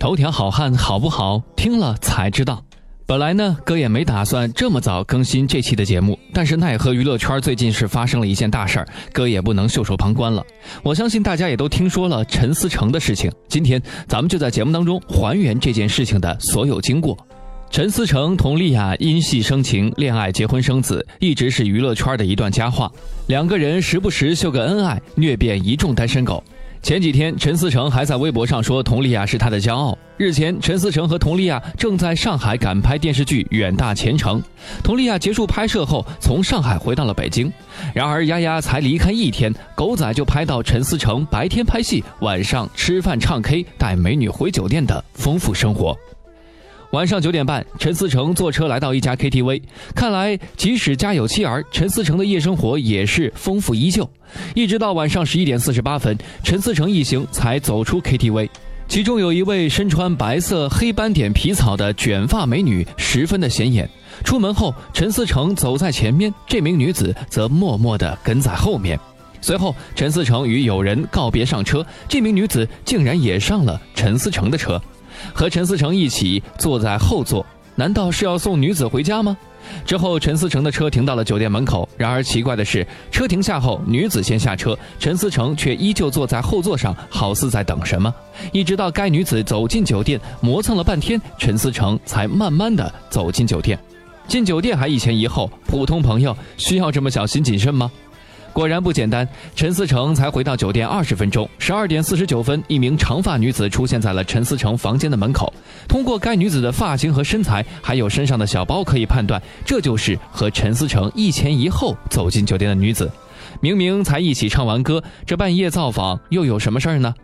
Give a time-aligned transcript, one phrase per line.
[0.00, 1.42] 头条好汉好不好？
[1.54, 2.64] 听了才知道。
[3.04, 10.42] 本来呢，哥也没打算这么早更新这期的节目，但是奈何娱乐圈最近是发生了一件大事儿，哥也不能袖手旁观了。
[10.82, 17.14] 我相信大家也都听说了陈思诚的事情，今天咱们就在节目当中还原这件事情的所有经过。
[17.70, 22.90] 陈思诚同莉亚因戏生情，恋爱、结婚、生子，一直是娱乐圈的一段佳话。
[23.26, 26.42] 两个人时不时秀个恩爱，虐遍一众单身狗。
[26.82, 29.96] 前几天，陈思诚还在微博上说佟丽娅是他的骄傲。
[30.16, 34.40] 日前，陈思诚和佟丽娅正在上海赶拍电视剧《远大前程》，
[34.82, 37.52] 佟丽娅结束拍摄后从上海回到了北京。
[37.94, 45.96] 然而，丫丫才离开一天，狗仔就拍到陈思诚白天拍戏，晚上吃饭唱 K，带美女回酒店的丰富生活。
[46.92, 49.62] 晚上九点半，陈思诚坐车来到一家 KTV。
[49.94, 54.08] 看来，即使家有妻儿，陈思诚的夜生活也是丰富依旧。
[54.56, 58.48] 一直到晚上十一点四十八分，陈思诚一行才走出 KTV。
[58.88, 63.88] 其中有一位身穿白色黑斑点皮草的卷发美女，十分的显眼。
[64.24, 68.98] 出门后，陈思诚走在前面，这名女子则默默地跟在后面。
[69.40, 74.82] 随后，陈思诚与友人告别上车，这名女子竟然也上了陈思诚的车。
[75.32, 79.36] 和陈思成一起坐在后座，难道是要送女子回家吗？
[79.84, 81.88] 之后，陈思成的车停到了酒店门口。
[81.96, 88.12] 然而奇怪的是，车停下后，女子先下车，陈思诚却依旧坐在后座上，好似在等什么。
[88.52, 93.78] 一直到该女子走进酒店，磨蹭了半天，陈思诚才慢慢的走进酒店。
[94.26, 97.90] 进酒店还一前一后，普通朋友需要这么小心谨慎吗？
[98.52, 105.52] 果然不简单，陈思成才回到酒店二十分钟，十二点四十九分，一名长发女子出现在了陈思成房间的门口。
[105.88, 113.10] 通过该女子的发型和身材，还有身上的小包，可以判断，这就是和陈思诚一前一后走进酒店的女子。
[113.60, 117.14] 明明才一起唱完歌，这半夜造访又有什么事儿呢？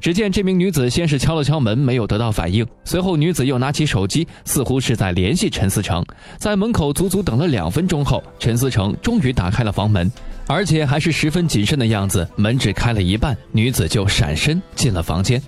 [0.00, 2.66] 只见这名女子先是敲了敲门，没有得到反应。
[2.84, 6.04] 随后，女子又拿起手机，似乎是在联系陈思成。
[6.36, 10.10] 在门口足足等了两分钟后，陈思诚终于打开了房门，
[10.46, 12.28] 而且还是十分谨慎的样子。
[12.36, 15.42] 门只开了一半，女子就闪身进了房间，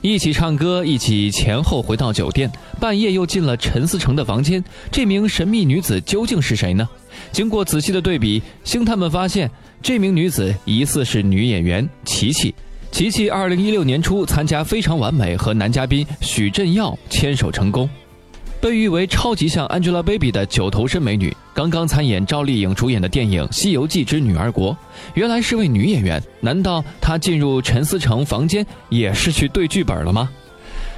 [0.00, 2.50] 一起唱歌，一起前后回到酒店。
[2.80, 4.62] 半夜又进了陈思诚的房间。
[4.90, 6.86] 这名神秘女子究竟是谁呢？
[7.30, 12.54] 经过仔细的对比，星探们发现，这名女子疑似是女演员琪琪。
[12.94, 17.90] 琪琪二零一六年初参加《非常完美》，和男嘉宾许振耀牵手成功，
[18.60, 24.72] 被誉为超级像 Angelababy 的九头身美女，刚刚参演赵丽颖主演的电影《西游记之女儿国》，
[25.14, 26.22] 原来是位女演员。
[26.40, 30.30] 难道她进入陈思诚房间也是去对剧本了吗？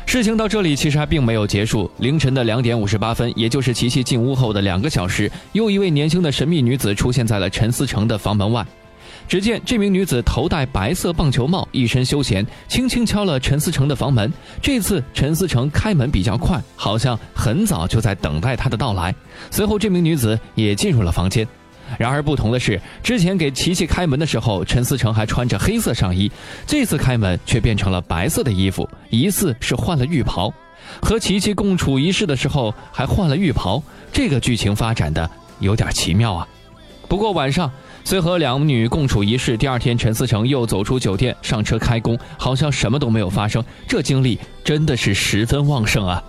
[0.04, 1.90] 事情到这里其实还并没有结束。
[2.00, 8.62] 凌晨的两点五十八分，也就是琪琪进屋后的两个小时，又一位年轻的神秘女子出现在了陈思诚的房门外。
[9.28, 14.32] 只见这名女子头戴白色棒球帽，一身休闲，轻轻敲了陈思成的房门。
[14.62, 19.14] 这次陈思成开门比较快，好像很早就在等待他的到来。
[19.50, 21.46] 随后，这名女子也进入了房间。
[21.98, 26.30] 然而不同的是，之前给琪琪开门的时候，陈思成还穿着黑色上衣，
[26.66, 30.52] 这次开门却变成了白色的衣服，疑似是换了浴袍。
[31.02, 33.82] 和琪琪共处一室的时候还换了浴袍，
[34.12, 36.46] 这个剧情发展的有点奇妙啊。
[37.08, 37.68] 不过晚上。
[38.06, 43.60] 虽和两女共处一室，第二天陈思诚又走出酒店上车开工，好像什么都没有发生。
[43.88, 46.22] 这精力真的是十分旺盛啊！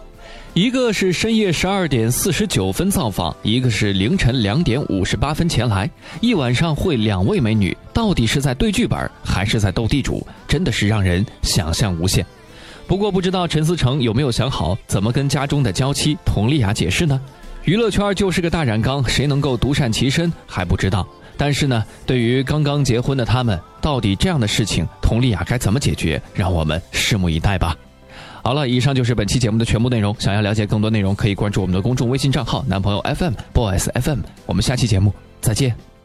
[0.55, 5.87] 一个是深夜十二点四十九分造访，一个是凌晨两点五十八分前来，
[6.19, 10.25] 一晚上会两位美女，到底是在对剧本还是在斗地主？
[10.47, 12.25] 真的是让人想象无限。
[12.87, 17.21] 不过不知道陈思诚有没有想好怎么跟家中的娇妻佟丽娅解释呢？
[17.65, 21.07] 娱乐圈就是个大染缸，谁能够独善其身还不知道。
[21.37, 26.21] 但是呢，对于刚刚结婚的他们，到底这样的事情，佟丽娅该怎么解决？
[26.33, 27.75] 让我们拭目以待吧。
[28.43, 30.15] 好了，以上就是本期节目的全部内容。
[30.19, 34.19] 想要了解更多内容，可以关注我们的公众微信账号“男朋友 FM Boys FM”。
[34.45, 35.96] 我们下期节目再见。